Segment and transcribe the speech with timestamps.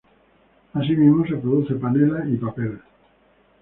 [0.73, 2.81] Asimismo, se produce panela y papel.